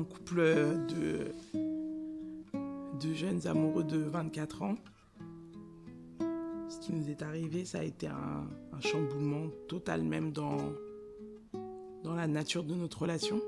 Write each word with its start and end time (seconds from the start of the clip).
un 0.00 0.04
couple 0.04 0.40
de, 0.88 1.34
jeunes 3.14 3.46
amoureux 3.46 3.84
de 3.84 3.98
24 3.98 4.62
ans. 4.62 4.76
Ce 6.68 6.78
qui 6.80 6.94
nous 6.94 7.10
est 7.10 7.22
arrivé, 7.22 7.66
ça 7.66 7.80
a 7.80 7.82
été 7.82 8.06
un, 8.06 8.48
un 8.72 8.80
chamboulement 8.80 9.48
total 9.68 10.02
même 10.02 10.32
dans, 10.32 10.56
dans 12.02 12.14
la 12.14 12.26
nature 12.26 12.64
de 12.64 12.74
notre 12.74 13.02
relation. 13.02 13.40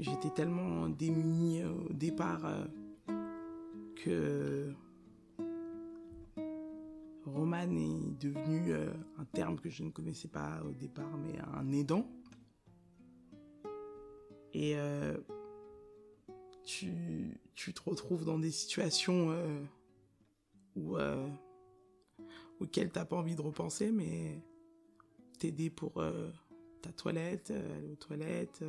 J'étais 0.00 0.30
tellement 0.30 0.88
démunie 0.88 1.62
au 1.64 1.92
départ 1.92 2.44
euh, 2.44 2.64
que 4.04 4.72
Roman 7.24 7.70
est 7.70 8.20
devenu 8.20 8.72
euh, 8.72 8.92
un 9.18 9.24
terme 9.26 9.60
que 9.60 9.70
je 9.70 9.84
ne 9.84 9.90
connaissais 9.90 10.28
pas 10.28 10.60
au 10.68 10.72
départ, 10.72 11.16
mais 11.22 11.38
un 11.56 11.70
aidant. 11.72 12.04
Et 14.54 14.76
euh, 14.76 15.16
tu, 16.64 17.40
tu, 17.56 17.74
te 17.74 17.82
retrouves 17.82 18.24
dans 18.24 18.38
des 18.38 18.52
situations 18.52 19.32
euh, 19.32 19.60
où, 20.76 20.96
euh, 20.96 21.28
auxquelles 22.60 22.92
tu 22.92 22.98
n'as 22.98 23.04
pas 23.04 23.16
envie 23.16 23.34
de 23.34 23.42
repenser, 23.42 23.90
mais 23.90 24.40
t'aider 25.40 25.70
pour 25.70 26.00
euh, 26.00 26.30
ta 26.82 26.92
toilette, 26.92 27.50
euh, 27.50 27.78
aller 27.78 27.88
aux 27.88 27.96
toilettes. 27.96 28.64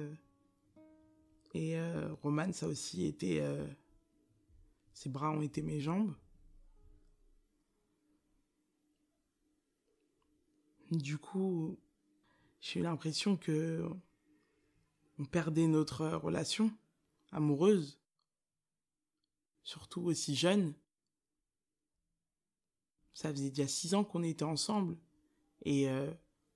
Et 1.53 1.77
Roman, 2.21 2.51
ça 2.51 2.67
aussi 2.67 3.05
été... 3.05 3.41
ses 4.91 5.07
bras 5.07 5.31
ont 5.31 5.41
été 5.41 5.61
mes 5.61 5.79
jambes. 5.79 6.13
Du 10.91 11.17
coup, 11.17 11.79
j'ai 12.59 12.81
eu 12.81 12.83
l'impression 12.83 13.37
que 13.37 13.89
on 15.17 15.25
perdait 15.25 15.67
notre 15.67 16.07
relation 16.07 16.71
amoureuse, 17.31 17.99
surtout 19.63 20.01
aussi 20.01 20.35
jeune. 20.35 20.73
Ça 23.13 23.31
faisait 23.31 23.49
déjà 23.49 23.67
six 23.67 23.93
ans 23.93 24.03
qu'on 24.03 24.23
était 24.23 24.43
ensemble 24.43 24.97
et 25.63 25.89
euh, 25.89 26.11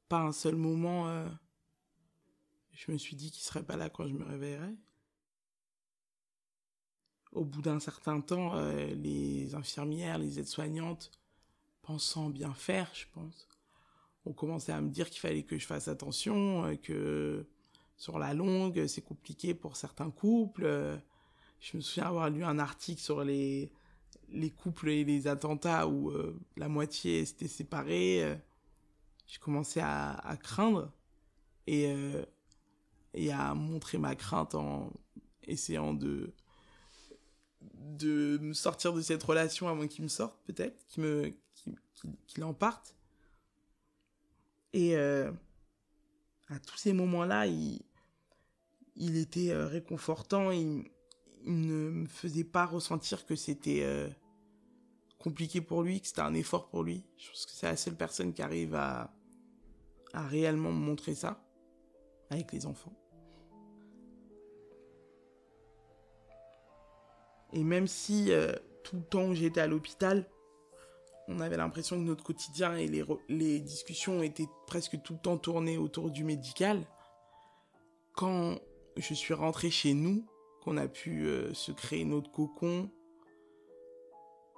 pas 0.09 0.21
un 0.21 0.33
seul 0.33 0.55
moment 0.55 1.07
euh, 1.07 1.27
je 2.79 2.91
me 2.91 2.97
suis 2.97 3.15
dit 3.15 3.29
qu'il 3.29 3.43
serait 3.43 3.63
pas 3.63 3.75
là 3.75 3.89
quand 3.89 4.07
je 4.07 4.13
me 4.13 4.23
réveillerais. 4.23 4.75
Au 7.33 7.43
bout 7.43 7.61
d'un 7.61 7.79
certain 7.79 8.21
temps, 8.21 8.55
euh, 8.55 8.87
les 8.95 9.53
infirmières, 9.53 10.17
les 10.17 10.39
aides-soignantes, 10.39 11.11
pensant 11.81 12.29
bien 12.29 12.53
faire, 12.53 12.89
je 12.93 13.05
pense, 13.13 13.47
ont 14.25 14.33
commencé 14.33 14.71
à 14.71 14.79
me 14.79 14.89
dire 14.89 15.09
qu'il 15.09 15.19
fallait 15.19 15.43
que 15.43 15.57
je 15.57 15.65
fasse 15.65 15.89
attention, 15.89 16.77
que 16.77 17.45
sur 17.99 18.17
la 18.17 18.33
longue, 18.33 18.87
c'est 18.87 19.01
compliqué 19.01 19.53
pour 19.53 19.75
certains 19.75 20.09
couples. 20.09 20.63
Euh, 20.63 20.97
Je 21.59 21.75
me 21.75 21.81
souviens 21.81 22.05
avoir 22.05 22.29
lu 22.29 22.45
un 22.45 22.57
article 22.57 23.01
sur 23.01 23.25
les, 23.25 23.73
les 24.29 24.49
couples 24.49 24.89
et 24.89 25.03
les 25.03 25.27
attentats 25.27 25.85
où 25.85 26.09
euh, 26.09 26.39
la 26.55 26.69
moitié 26.69 27.25
s'était 27.25 27.49
séparée. 27.49 28.23
Euh, 28.23 28.35
J'ai 29.27 29.39
commencé 29.39 29.81
à, 29.83 30.37
craindre 30.41 30.93
et, 31.67 31.93
et 33.13 33.31
à 33.33 33.53
montrer 33.53 33.97
ma 33.97 34.15
crainte 34.15 34.55
en 34.55 34.91
essayant 35.43 35.93
de 35.93 36.33
de 37.61 38.37
me 38.41 38.53
sortir 38.53 38.93
de 38.93 39.01
cette 39.01 39.21
relation 39.21 39.67
avant 39.67 39.85
qu'il 39.87 40.03
me 40.03 40.09
sorte 40.09 40.39
peut-être, 40.45 40.87
qu'il 40.87 41.03
me 41.03 41.33
en 42.41 42.53
parte. 42.53 42.95
Et 44.73 44.95
à 44.95 46.59
tous 46.65 46.77
ces 46.77 46.93
moments-là, 46.93 47.47
il, 47.47 47.81
il 48.99 49.17
était 49.17 49.51
euh, 49.51 49.65
réconfortant. 49.65 50.51
Il, 50.51 50.83
ne 51.45 51.89
me 51.89 52.05
faisait 52.05 52.43
pas 52.43 52.65
ressentir 52.65 53.25
que 53.25 53.33
c'était 53.33 53.81
euh, 53.83 54.09
compliqué 55.17 55.61
pour 55.61 55.81
lui, 55.81 56.01
que 56.01 56.07
c'était 56.07 56.21
un 56.21 56.33
effort 56.33 56.67
pour 56.67 56.83
lui. 56.83 57.05
Je 57.17 57.29
pense 57.29 57.45
que 57.45 57.53
c'est 57.53 57.65
la 57.65 57.77
seule 57.77 57.95
personne 57.95 58.33
qui 58.33 58.41
arrive 58.41 58.75
à, 58.75 59.09
réellement 60.13 60.71
me 60.71 60.79
montrer 60.79 61.15
ça 61.15 61.41
avec 62.29 62.51
les 62.51 62.65
enfants. 62.65 62.93
Et 67.53 67.63
même 67.63 67.87
si 67.87 68.31
euh, 68.31 68.53
tout 68.83 68.97
le 68.97 69.03
temps 69.03 69.29
où 69.29 69.33
j'étais 69.33 69.61
à 69.61 69.67
l'hôpital, 69.67 70.29
on 71.29 71.39
avait 71.39 71.57
l'impression 71.57 71.95
que 71.95 72.03
notre 72.03 72.23
quotidien 72.23 72.75
et 72.75 72.87
les, 72.87 73.05
les 73.29 73.61
discussions 73.61 74.21
étaient 74.21 74.49
presque 74.67 75.01
tout 75.01 75.13
le 75.13 75.19
temps 75.19 75.37
tournées 75.37 75.77
autour 75.77 76.11
du 76.11 76.25
médical, 76.25 76.85
quand 78.13 78.59
je 78.99 79.13
suis 79.13 79.33
rentré 79.33 79.69
chez 79.69 79.93
nous, 79.93 80.25
qu'on 80.61 80.77
a 80.77 80.87
pu 80.87 81.25
euh, 81.25 81.53
se 81.53 81.71
créer 81.71 82.05
notre 82.05 82.31
cocon, 82.31 82.89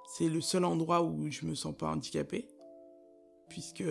c'est 0.06 0.28
le 0.28 0.40
seul 0.40 0.64
endroit 0.64 1.02
où 1.02 1.30
je 1.30 1.46
me 1.46 1.54
sens 1.54 1.74
pas 1.76 1.90
handicapé, 1.90 2.48
puisque 3.48 3.84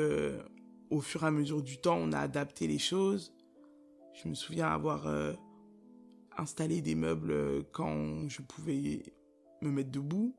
au 0.89 1.01
fur 1.01 1.23
et 1.23 1.27
à 1.27 1.31
mesure 1.31 1.63
du 1.63 1.79
temps, 1.79 1.97
on 1.97 2.11
a 2.11 2.19
adapté 2.19 2.67
les 2.67 2.79
choses. 2.79 3.33
Je 4.13 4.27
me 4.27 4.35
souviens 4.35 4.67
avoir 4.67 5.07
euh, 5.07 5.33
installé 6.37 6.81
des 6.81 6.95
meubles 6.95 7.31
euh, 7.31 7.63
quand 7.71 8.27
je 8.29 8.41
pouvais 8.41 9.03
me 9.61 9.71
mettre 9.71 9.89
debout 9.89 10.35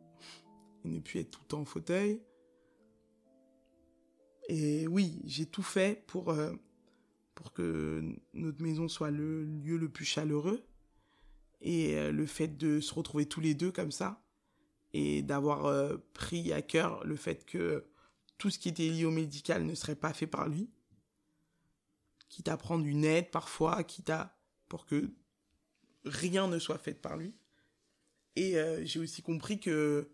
et 0.84 0.88
ne 0.88 1.00
plus 1.00 1.20
être 1.20 1.30
tout 1.30 1.40
le 1.42 1.48
temps 1.48 1.60
en 1.60 1.64
fauteuil. 1.64 2.20
Et 4.48 4.86
oui, 4.88 5.20
j'ai 5.24 5.46
tout 5.46 5.62
fait 5.62 6.04
pour, 6.06 6.34
pour 7.42 7.52
que 7.52 8.04
notre 8.34 8.62
maison 8.62 8.86
soit 8.86 9.10
le 9.10 9.42
lieu 9.44 9.76
le 9.76 9.88
plus 9.88 10.04
chaleureux. 10.04 10.64
Et 11.60 11.98
euh, 11.98 12.12
le 12.12 12.24
fait 12.24 12.56
de 12.56 12.78
se 12.78 12.94
retrouver 12.94 13.26
tous 13.26 13.40
les 13.40 13.54
deux 13.54 13.72
comme 13.72 13.90
ça, 13.90 14.22
et 14.92 15.22
d'avoir 15.22 15.66
euh, 15.66 15.96
pris 16.12 16.52
à 16.52 16.62
cœur 16.62 17.04
le 17.04 17.16
fait 17.16 17.44
que 17.44 17.84
tout 18.38 18.48
ce 18.48 18.60
qui 18.60 18.68
était 18.68 18.88
lié 18.88 19.04
au 19.04 19.10
médical 19.10 19.66
ne 19.66 19.74
serait 19.74 19.96
pas 19.96 20.12
fait 20.12 20.28
par 20.28 20.48
lui, 20.48 20.70
quitte 22.28 22.46
à 22.46 22.56
prendre 22.56 22.86
une 22.86 23.04
aide 23.04 23.32
parfois, 23.32 23.82
quitte 23.82 24.10
à 24.10 24.38
pour 24.68 24.86
que 24.86 25.10
rien 26.04 26.46
ne 26.46 26.60
soit 26.60 26.78
fait 26.78 26.94
par 26.94 27.16
lui. 27.16 27.34
Et 28.36 28.56
euh, 28.56 28.84
j'ai 28.84 29.00
aussi 29.00 29.20
compris 29.20 29.58
que 29.58 30.08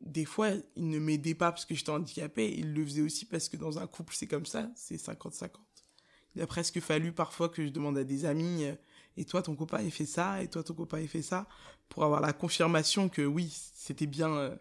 des 0.00 0.24
fois, 0.24 0.50
il 0.76 0.90
ne 0.90 1.00
m'aidait 1.00 1.34
pas 1.34 1.50
parce 1.50 1.64
que 1.64 1.74
j'étais 1.74 1.90
handicapé, 1.90 2.52
il 2.56 2.72
le 2.72 2.84
faisait 2.84 3.02
aussi 3.02 3.24
parce 3.24 3.48
que 3.48 3.56
dans 3.56 3.80
un 3.80 3.88
couple, 3.88 4.14
c'est 4.14 4.28
comme 4.28 4.46
ça, 4.46 4.70
c'est 4.76 4.96
50-50. 4.96 5.50
Il 6.34 6.42
a 6.42 6.46
presque 6.46 6.80
fallu 6.80 7.12
parfois 7.12 7.48
que 7.48 7.64
je 7.64 7.70
demande 7.70 7.98
à 7.98 8.04
des 8.04 8.24
amis, 8.24 8.64
euh, 8.64 8.74
et 9.16 9.24
toi, 9.24 9.42
ton 9.42 9.54
copain, 9.54 9.80
il 9.82 9.90
fait 9.90 10.06
ça, 10.06 10.42
et 10.42 10.48
toi, 10.48 10.62
ton 10.62 10.74
copain, 10.74 11.00
il 11.00 11.08
fait 11.08 11.22
ça, 11.22 11.46
pour 11.88 12.04
avoir 12.04 12.20
la 12.20 12.32
confirmation 12.32 13.08
que 13.08 13.22
oui, 13.22 13.50
c'était 13.74 14.06
bien. 14.06 14.30
euh. 14.30 14.56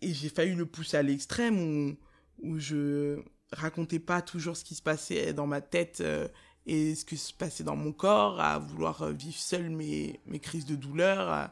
Et 0.00 0.12
j'ai 0.14 0.28
failli 0.28 0.54
le 0.54 0.66
pousser 0.66 0.96
à 0.98 1.02
l'extrême 1.02 1.58
où, 1.58 1.96
où 2.42 2.58
je 2.58 3.20
racontais 3.52 3.98
pas 3.98 4.22
toujours 4.22 4.56
ce 4.56 4.64
qui 4.64 4.74
se 4.74 4.82
passait 4.82 5.32
dans 5.32 5.46
ma 5.46 5.60
tête 5.60 6.00
euh, 6.02 6.28
et 6.66 6.94
ce 6.94 7.04
qui 7.04 7.16
se 7.16 7.32
passait 7.32 7.64
dans 7.64 7.76
mon 7.76 7.92
corps, 7.92 8.38
à 8.40 8.58
vouloir 8.58 9.10
vivre 9.12 9.36
seul 9.38 9.70
mes, 9.70 10.20
mes 10.26 10.38
crises 10.38 10.66
de 10.66 10.76
douleur. 10.76 11.50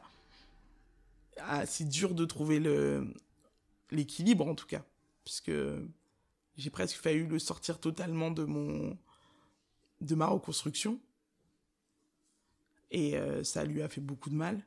à- 1.39 1.65
c'est 1.65 1.87
dur 1.87 2.13
de 2.13 2.25
trouver 2.25 2.59
le 2.59 3.13
l'équilibre 3.91 4.47
en 4.47 4.55
tout 4.55 4.65
cas, 4.67 4.83
puisque 5.23 5.51
j'ai 6.57 6.69
presque 6.69 6.97
failli 6.97 7.25
le 7.25 7.39
sortir 7.39 7.79
totalement 7.79 8.31
de 8.31 8.43
mon 8.43 8.97
de 10.01 10.15
ma 10.15 10.27
reconstruction. 10.27 10.99
Et 12.91 13.17
euh, 13.17 13.43
ça 13.43 13.63
lui 13.63 13.81
a 13.81 13.89
fait 13.89 14.01
beaucoup 14.01 14.29
de 14.29 14.35
mal. 14.35 14.65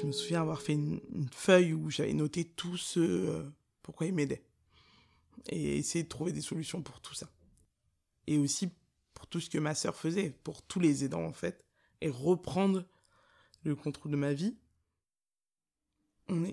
Je 0.00 0.06
me 0.06 0.12
souviens 0.12 0.42
avoir 0.42 0.62
fait 0.62 0.74
une, 0.74 1.00
feuille 1.32 1.72
où 1.72 1.90
j'avais 1.90 2.12
noté 2.12 2.44
tout 2.44 2.76
ce 2.76 3.00
euh, 3.00 3.50
pourquoi 3.82 4.06
il 4.06 4.14
m'aidait. 4.14 4.44
Et 5.48 5.78
essayer 5.78 6.04
de 6.04 6.08
trouver 6.08 6.30
des 6.30 6.40
solutions 6.40 6.82
pour 6.82 7.00
tout 7.00 7.14
ça. 7.14 7.28
Et 8.28 8.38
aussi 8.38 8.70
pour 9.14 9.26
tout 9.26 9.40
ce 9.40 9.50
que 9.50 9.58
ma 9.58 9.74
sœur 9.74 9.96
faisait, 9.96 10.30
pour 10.44 10.62
tous 10.62 10.78
les 10.78 11.04
aidants 11.04 11.24
en 11.24 11.32
fait, 11.32 11.64
et 12.00 12.10
reprendre 12.10 12.86
le 13.64 13.74
contrôle 13.74 14.12
de 14.12 14.16
ma 14.16 14.32
vie. 14.32 14.56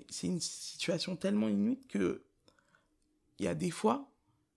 C'est 0.10 0.28
une 0.28 0.40
situation 0.40 1.16
tellement 1.16 1.50
inuite 1.50 1.88
que 1.88 2.26
il 3.38 3.46
y 3.46 3.48
a 3.50 3.54
des 3.54 3.72
fois, 3.72 4.10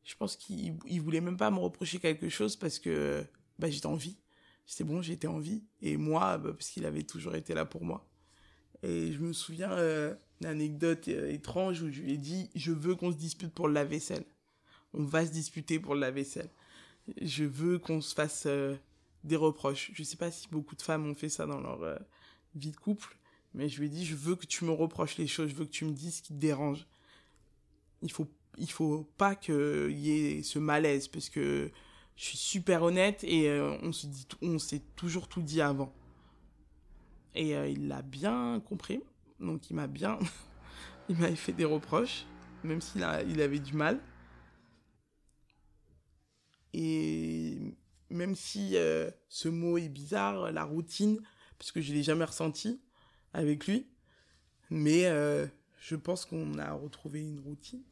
je 0.05 0.15
pense 0.15 0.37
qu'il 0.37 0.79
il 0.87 1.03
voulait 1.03 1.21
même 1.21 1.37
pas 1.37 1.51
me 1.51 1.59
reprocher 1.59 1.99
quelque 1.99 2.29
chose 2.29 2.57
parce 2.57 2.79
que 2.79 3.27
bah, 3.59 3.69
j'étais 3.69 3.87
en 3.87 3.97
vie. 3.97 4.17
C'est 4.65 4.85
bon, 4.85 5.03
j'étais 5.03 5.27
en 5.27 5.41
vie. 5.41 5.65
Et 5.83 5.97
moi, 5.97 6.39
bah, 6.39 6.53
parce 6.53 6.71
qu'il 6.71 6.87
avait 6.87 7.03
toujours 7.03 7.35
été 7.35 7.53
là 7.53 7.65
pour 7.67 7.85
moi. 7.85 8.09
Et 8.83 9.13
je 9.13 9.19
me 9.19 9.33
souviens 9.33 9.73
euh, 9.73 10.15
d'une 10.41 10.51
anecdote 10.51 11.09
euh, 11.09 11.31
étrange 11.31 11.83
où 11.83 11.91
je 11.91 12.01
lui 12.01 12.13
ai 12.13 12.17
dit 12.17 12.51
Je 12.55 12.73
veux 12.73 12.95
qu'on 12.95 13.13
se 13.13 13.17
dispute 13.17 13.53
pour 13.53 13.69
le 13.69 13.75
lave-vaisselle. 13.75 14.25
on 14.95 15.05
va 15.05 15.27
se 15.27 15.33
disputer 15.33 15.79
pour 15.79 15.95
la 15.95 16.11
vaisselle. 16.11 16.51
Je 17.21 17.45
veux 17.45 17.79
qu'on 17.79 18.01
se 18.01 18.15
fasse 18.15 18.45
euh, 18.47 18.77
des 19.25 19.37
reproches. 19.37 19.91
Je 19.95 20.03
sais 20.03 20.17
pas 20.17 20.31
si 20.31 20.49
beaucoup 20.49 20.77
de 20.77 20.83
femmes 20.83 21.07
ont 21.07 21.15
fait 21.15 21.29
ça 21.29 21.47
dans 21.47 21.61
leur 21.61 21.83
euh, 21.83 21.97
vie 22.55 22.71
de 22.71 22.77
couple, 22.77 23.17
mais 23.55 23.69
je 23.69 23.81
lui 23.81 23.87
ai 23.87 23.91
dit, 23.91 24.05
je 24.05 24.15
veux 24.15 24.37
que 24.37 24.47
tu 24.47 24.65
me 24.65 24.73
reproches 24.73 25.17
les 25.17 25.27
choses, 25.27 25.51
je 25.51 25.55
veux 25.55 25.65
que 25.65 25.71
tu 25.71 25.85
me 25.85 25.93
dises 25.93 26.17
ce 26.17 26.23
qui 26.23 26.35
te 26.35 26.39
dérange. 26.39 26.87
Il 28.03 28.13
faut, 28.13 28.29
il 28.59 28.71
faut 28.71 29.09
pas 29.17 29.35
qu'il 29.35 29.99
y 29.99 30.11
ait 30.11 30.43
ce 30.43 30.59
malaise, 30.59 31.09
parce 31.09 31.31
que 31.31 31.71
je 32.15 32.25
suis 32.25 32.39
super 32.39 32.83
honnête 32.83 33.25
et 33.25 33.51
on 33.83 33.93
se 33.93 34.07
dit, 34.07 34.27
on 34.43 34.59
s'est 34.59 34.83
toujours 34.97 35.29
tout 35.29 35.43
dit 35.43 35.61
avant. 35.61 35.93
Et 37.39 37.53
il 37.71 37.87
l'a 37.87 38.03
bien 38.03 38.61
compris, 38.67 39.01
donc 39.39 39.71
il 39.71 39.77
m'a 39.77 39.87
bien, 39.87 40.19
il 41.09 41.17
m'avait 41.17 41.37
fait 41.37 41.53
des 41.53 41.65
reproches, 41.65 42.27
même 42.65 42.81
s'il 42.81 43.07
il 43.29 43.41
avait 43.41 43.61
du 43.61 43.75
mal. 43.75 44.01
Et 46.75 47.59
même 48.11 48.35
si 48.35 48.77
euh, 48.77 49.11
ce 49.29 49.49
mot 49.49 49.79
est 49.79 49.89
bizarre, 49.89 50.51
la 50.53 50.65
routine, 50.65 51.21
parce 51.59 51.73
que 51.73 51.81
je 51.81 51.93
l'ai 51.93 52.03
jamais 52.03 52.25
ressenti 52.25 52.81
avec 53.33 53.67
lui, 53.67 53.87
mais 54.71 55.07
euh, 55.07 55.47
je 55.79 55.97
pense 55.97 56.25
qu'on 56.25 56.59
a 56.59 56.73
retrouvé 56.73 57.21
une 57.21 57.41
routine 57.41 57.83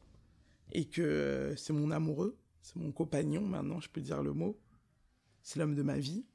et 0.73 0.85
que 0.85 1.01
euh, 1.01 1.55
c'est 1.55 1.73
mon 1.73 1.91
amoureux, 1.91 2.37
c'est 2.61 2.75
mon 2.75 2.91
compagnon, 2.91 3.41
maintenant 3.41 3.79
je 3.79 3.89
peux 3.89 4.01
dire 4.01 4.21
le 4.21 4.33
mot, 4.33 4.59
c'est 5.41 5.59
l'homme 5.59 5.75
de 5.75 5.83
ma 5.83 5.97
vie. 5.97 6.25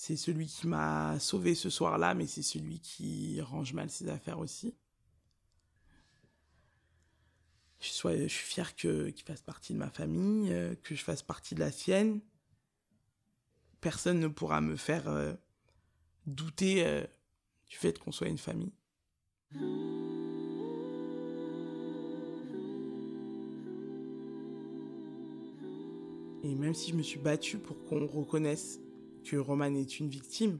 C'est 0.00 0.16
celui 0.16 0.46
qui 0.46 0.68
m'a 0.68 1.18
sauvé 1.18 1.56
ce 1.56 1.70
soir-là, 1.70 2.14
mais 2.14 2.28
c'est 2.28 2.44
celui 2.44 2.78
qui 2.78 3.40
range 3.40 3.72
mal 3.72 3.90
ses 3.90 4.08
affaires 4.08 4.38
aussi. 4.38 4.76
Je, 7.80 7.88
suis 8.28 8.28
fier 8.28 8.76
qu'il 8.76 9.12
fasse 9.26 9.42
partie 9.42 9.72
de 9.72 9.78
ma 9.78 9.90
famille, 9.90 10.52
euh, 10.52 10.76
que 10.84 10.94
je 10.94 11.02
fasse 11.02 11.22
partie 11.22 11.56
de 11.56 11.60
la 11.60 11.72
sienne. 11.72 12.20
Personne 13.80 14.20
ne 14.20 14.28
pourra 14.28 14.60
me 14.60 14.76
faire 14.76 15.08
euh, 15.08 15.34
douter 16.26 16.86
euh, 16.86 17.04
du 17.68 17.76
fait 17.76 17.98
qu'on 17.98 18.12
soit 18.12 18.28
une 18.28 18.38
famille. 18.38 18.72
Et 26.44 26.54
même 26.54 26.74
si 26.74 26.92
je 26.92 26.96
me 26.96 27.02
suis 27.02 27.18
battue 27.18 27.58
pour 27.58 27.84
qu'on 27.86 28.06
reconnaisse 28.06 28.78
que 29.28 29.36
Roman 29.36 29.74
est 29.74 29.98
une 29.98 30.08
victime, 30.08 30.58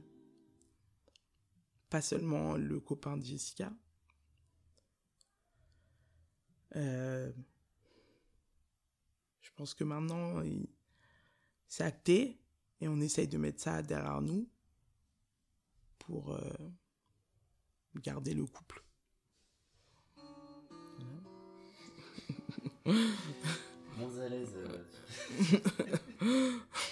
pas 1.89 2.01
seulement 2.01 2.55
le 2.55 2.79
copain 2.79 3.17
de 3.17 3.25
Jessica, 3.25 3.73
euh, 6.75 7.31
je 9.41 9.49
pense 9.55 9.73
que 9.73 9.83
maintenant, 9.83 10.43
c'est 11.67 11.83
acté 11.83 12.39
et 12.79 12.87
on 12.87 12.99
essaye 13.01 13.27
de 13.27 13.39
mettre 13.39 13.59
ça 13.59 13.81
derrière 13.81 14.21
nous 14.21 14.47
pour 15.97 16.33
euh, 16.33 16.53
garder 17.95 18.35
le 18.35 18.45
couple. 18.45 18.83
Bon 22.85 24.19
à 24.19 24.29
l'aise. 24.29 24.55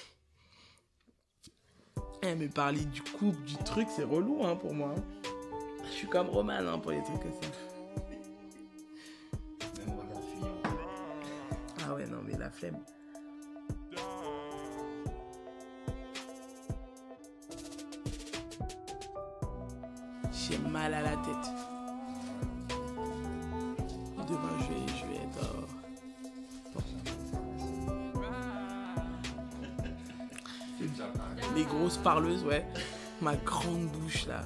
eh, 2.31 2.35
mais 2.35 2.47
parler 2.47 2.85
du 2.85 3.01
couple, 3.01 3.41
du 3.43 3.55
truc, 3.57 3.87
c'est 3.89 4.03
relou 4.03 4.43
hein, 4.43 4.55
pour 4.55 4.73
moi. 4.73 4.93
Je 5.83 5.89
suis 5.89 6.07
comme 6.07 6.27
Roman 6.27 6.53
hein, 6.53 6.79
pour 6.79 6.91
les 6.91 7.01
trucs 7.03 7.21
comme 7.21 7.31
ça. 7.31 7.67
la 12.47 12.49
flemme. 12.49 12.79
J'ai 20.31 20.57
mal 20.59 20.93
à 20.93 21.01
la 21.01 21.15
tête. 21.17 21.66
Les 31.67 31.77
grosses 31.77 31.97
parleuses, 31.97 32.43
ouais. 32.43 32.65
Ma 33.21 33.35
grande 33.35 33.87
bouche 33.87 34.25
là. 34.27 34.43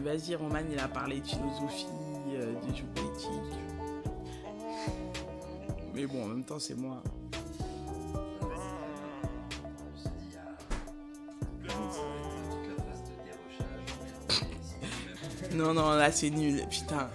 Vas-y, 0.00 0.34
Roman, 0.34 0.58
il 0.70 0.78
a 0.78 0.88
parlé 0.88 1.20
de 1.20 1.26
philosophie, 1.26 1.86
euh, 2.32 2.54
des 2.66 2.76
jeux 2.76 2.84
politiques. 2.94 3.58
Mais 5.94 6.06
bon, 6.06 6.24
en 6.24 6.28
même 6.28 6.44
temps, 6.44 6.58
c'est 6.58 6.74
moi. 6.74 7.02
Non, 15.54 15.74
non, 15.74 15.90
là 15.92 16.10
c'est 16.10 16.30
nul. 16.30 16.66
Putain, 16.68 17.08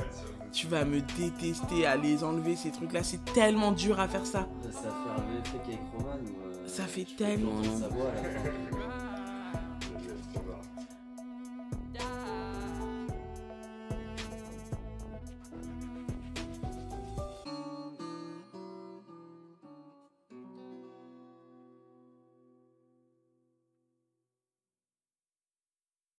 tu 0.58 0.66
vas 0.66 0.86
me 0.86 1.02
détester 1.02 1.86
à 1.86 1.96
les 1.96 2.24
enlever 2.24 2.56
ces 2.56 2.72
trucs-là. 2.72 3.04
C'est 3.04 3.24
tellement 3.26 3.72
dur 3.74 4.00
à 4.00 4.08
faire 4.08 4.26
ça. 4.26 4.48
Ça 4.72 4.80
fait 4.82 4.88
un 4.88 5.40
effet 5.40 5.58
qu'avec 5.64 5.80
Roman. 5.96 6.18
ça 6.66 6.84
fait 6.86 7.06
tellement. 7.16 7.62